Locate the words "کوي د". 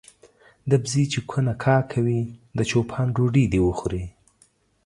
1.91-2.59